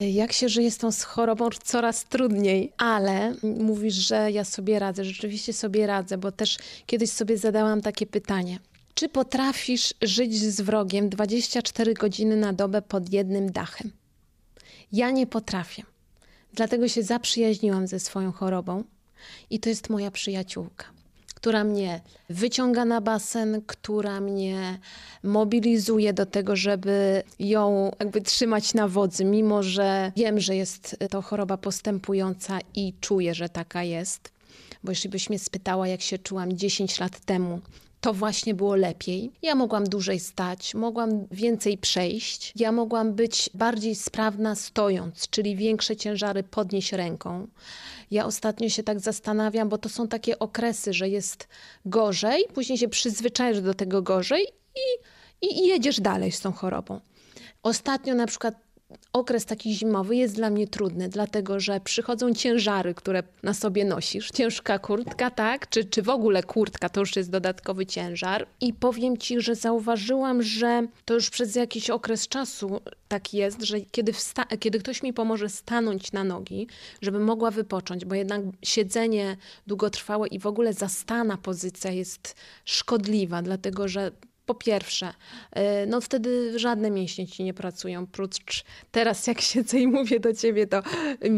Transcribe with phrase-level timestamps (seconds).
[0.00, 5.04] Jak się żyje z tą chorobą coraz trudniej, ale mówisz, że ja sobie radzę.
[5.04, 8.58] Rzeczywiście sobie radzę, bo też kiedyś sobie zadałam takie pytanie.
[8.94, 13.90] Czy potrafisz żyć z wrogiem 24 godziny na dobę pod jednym dachem?
[14.92, 15.82] Ja nie potrafię.
[16.52, 18.84] Dlatego się zaprzyjaźniłam ze swoją chorobą
[19.50, 20.95] i to jest moja przyjaciółka
[21.46, 22.00] która mnie
[22.30, 24.78] wyciąga na basen, która mnie
[25.22, 31.22] mobilizuje do tego, żeby ją jakby trzymać na wodzy, mimo że wiem, że jest to
[31.22, 34.32] choroba postępująca i czuję, że taka jest.
[34.84, 37.60] Bo jeśli byś mnie spytała, jak się czułam 10 lat temu,
[38.00, 39.30] to właśnie było lepiej.
[39.42, 45.96] Ja mogłam dłużej stać, mogłam więcej przejść, ja mogłam być bardziej sprawna stojąc, czyli większe
[45.96, 47.46] ciężary podnieść ręką.
[48.10, 51.48] Ja ostatnio się tak zastanawiam, bo to są takie okresy, że jest
[51.84, 57.00] gorzej, później się przyzwyczajasz do tego gorzej i, i, jedziesz dalej z tą chorobą.
[57.62, 58.65] Ostatnio na przykład
[59.12, 64.30] okres taki zimowy jest dla mnie trudny, dlatego że przychodzą ciężary, które na sobie nosisz.
[64.30, 65.68] Ciężka kurtka, tak?
[65.68, 68.46] Czy, czy w ogóle kurtka to już jest dodatkowy ciężar.
[68.60, 73.80] I powiem ci, że zauważyłam, że to już przez jakiś okres czasu tak jest, że
[73.80, 74.12] kiedy,
[74.60, 76.66] kiedy ktoś mi pomoże stanąć na nogi,
[77.00, 83.88] żebym mogła wypocząć, bo jednak siedzenie długotrwałe i w ogóle zastana pozycja jest szkodliwa, dlatego
[83.88, 84.10] że
[84.46, 89.86] po pierwsze, y, no wtedy żadne mięśnie ci nie pracują, prócz teraz jak siedzę i
[89.86, 90.82] mówię do ciebie, to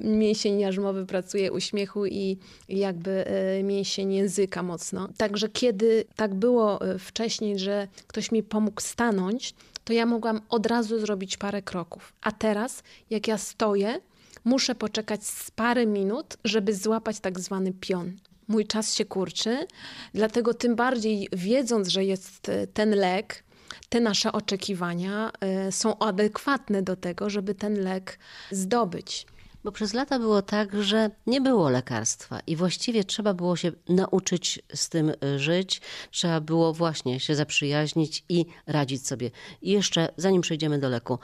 [0.00, 3.24] mięsień jarzmowy pracuje uśmiechu i jakby
[3.58, 5.08] y, mięsień języka mocno.
[5.16, 10.66] Także kiedy tak było y, wcześniej, że ktoś mi pomógł stanąć, to ja mogłam od
[10.66, 12.12] razu zrobić parę kroków.
[12.20, 14.00] A teraz, jak ja stoję,
[14.44, 18.12] muszę poczekać z parę minut, żeby złapać tak zwany pion
[18.50, 19.66] mój czas się kurczy,
[20.14, 23.44] dlatego tym bardziej wiedząc, że jest e, ten lek,
[23.88, 28.18] te nasze oczekiwania e, są adekwatne do tego, żeby ten lek
[28.50, 29.26] zdobyć.
[29.64, 34.62] Bo przez lata było tak, że nie było lekarstwa i właściwie trzeba było się nauczyć
[34.74, 39.30] z tym e, żyć, trzeba było właśnie się zaprzyjaźnić i radzić sobie.
[39.62, 41.18] I jeszcze, zanim przejdziemy do leku,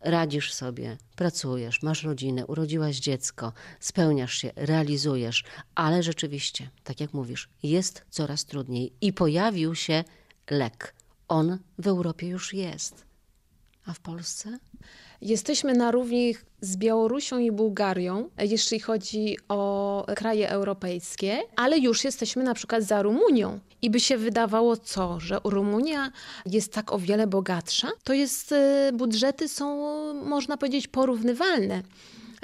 [0.00, 7.48] radzisz sobie, pracujesz, masz rodzinę, urodziłaś dziecko, spełniasz się, realizujesz, ale rzeczywiście, tak jak mówisz,
[7.62, 10.04] jest coraz trudniej i pojawił się
[10.50, 10.94] lek.
[11.28, 13.05] On w Europie już jest.
[13.86, 14.58] A w Polsce?
[15.20, 22.44] Jesteśmy na równi z Białorusią i Bułgarią, jeśli chodzi o kraje europejskie, ale już jesteśmy
[22.44, 23.60] na przykład za Rumunią.
[23.82, 26.12] I by się wydawało co, że Rumunia
[26.46, 27.88] jest tak o wiele bogatsza?
[28.04, 31.82] To jest, y, budżety są, można powiedzieć, porównywalne.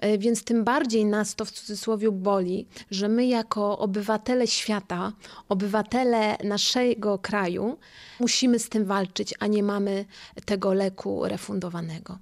[0.05, 5.13] Y, więc tym bardziej nas to w cudzysłowie boli, że my jako obywatele świata,
[5.49, 7.79] obywatele naszego kraju,
[8.21, 10.05] musimy z tym walczyć, a nie mamy
[10.45, 12.19] tego leku refundowanego.